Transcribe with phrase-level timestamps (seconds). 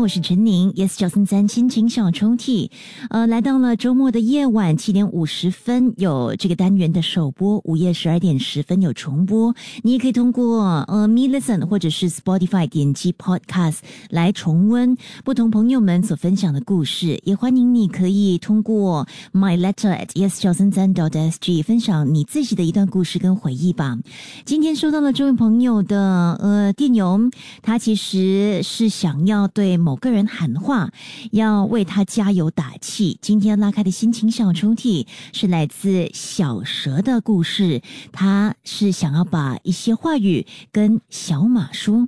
[0.00, 2.70] 我是陈宁，Yes 九三三亲情小抽屉。
[3.10, 9.54] 呃，来到了周末的夜晚，七点五十分有这个单元的首播，午夜十二点十分有重播。
[9.82, 13.78] 你也可以通过呃 Me Listen 或者是 Spotify 点击 Podcast
[14.10, 17.18] 来重温不同朋友们所分享的故事。
[17.24, 23.98] 也欢迎你可以通过 My Letter at Yes 九三三 dot SG 分享你自己的一段故事跟回忆吧。
[24.44, 27.18] 今天收到了这位朋友的呃电邮，
[27.62, 30.90] 他其实是想要对某个人喊话，
[31.32, 33.18] 要为他加油打气。
[33.22, 37.80] 今天拉开的心情小抽屉是来自小蛇的故事，
[38.12, 42.06] 他是想要把一些话语跟小马说。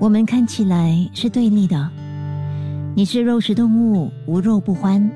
[0.00, 1.90] 我们看起来是对立的，
[2.96, 5.06] 你是肉食动物，无肉不欢；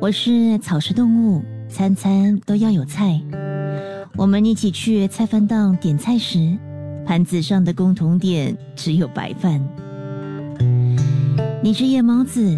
[0.00, 3.20] 我是草食动物，餐餐都要有菜。
[4.16, 6.56] 我们一起去菜饭档点菜时，
[7.04, 9.60] 盘子上的共同点只有白饭。
[11.60, 12.56] 你是夜猫子，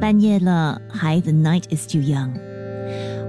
[0.00, 2.32] 半夜了还 The night is too young。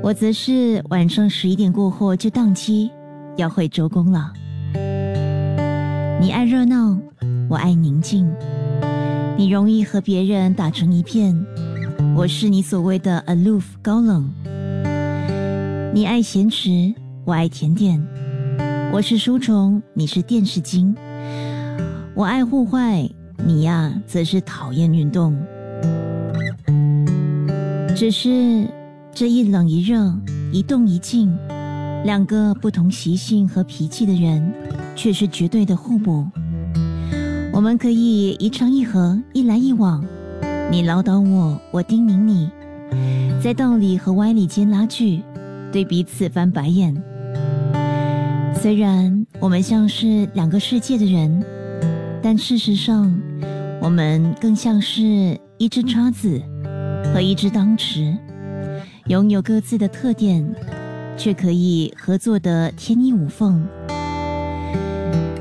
[0.02, 2.90] 我则是晚上十一点过后就档期，
[3.38, 4.34] 要回周公了。
[6.20, 6.98] 你爱热闹。
[7.48, 8.28] 我爱宁静，
[9.38, 11.36] 你容易和别人打成一片。
[12.16, 14.32] 我是你所谓的 aloof 高冷。
[15.94, 16.94] 你爱咸食，
[17.26, 18.02] 我爱甜点。
[18.94, 20.96] 我是书虫，你是电视精。
[22.14, 23.10] 我爱互坏，
[23.46, 25.36] 你呀则是讨厌运动。
[27.94, 28.66] 只是
[29.14, 30.18] 这一冷一热，
[30.54, 31.38] 一动一静，
[32.06, 34.54] 两个不同习性和脾气的人，
[34.96, 36.26] 却是绝对的互补。
[37.56, 40.06] 我们可以一唱一和，一来一往，
[40.70, 42.52] 你唠叨我，我叮咛你，
[43.42, 45.24] 在道理和歪理间拉锯，
[45.72, 46.94] 对彼此翻白眼。
[48.54, 51.42] 虽然我们像是两个世界的人，
[52.22, 53.18] 但事实上，
[53.82, 56.42] 我们更像是一只叉子
[57.14, 58.18] 和一只汤匙，
[59.06, 60.46] 拥有各自的特点，
[61.16, 63.66] 却可以合作的天衣无缝。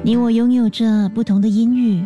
[0.06, 2.04] 你我拥有着不同的音域，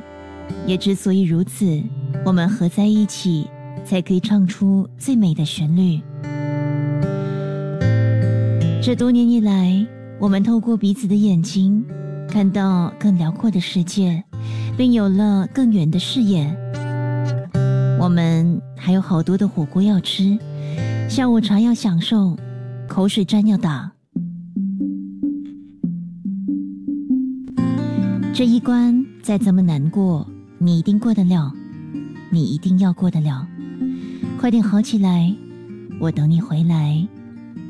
[0.69, 1.82] 也之所以如此，
[2.25, 3.50] 我们合在一起，
[3.84, 6.00] 才可以唱出最美的旋律。
[8.81, 9.84] 这多年以来，
[10.20, 11.84] 我们透过彼此的眼睛，
[12.31, 14.22] 看到更辽阔的世界，
[14.76, 16.56] 并有了更远的视野。
[17.98, 20.38] 我们还有好多的火锅要吃，
[21.09, 22.36] 下午茶要享受，
[22.86, 23.91] 口水战要打。
[28.38, 30.25] 这一关再怎么难过，
[30.59, 31.53] 你一定过得了，
[32.31, 33.44] 你一定要过得了。
[34.38, 35.34] 快点好起来，
[36.00, 37.04] 我等你回来，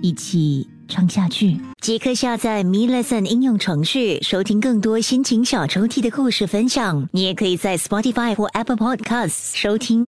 [0.03, 1.59] 一起唱下去。
[1.81, 7.09] 即刻下载 Me Lesson 应用程序，收听更多心情小抽屉的故事分享。
[7.13, 10.05] 你也可以在 Spotify 或 Apple Podcasts 收听。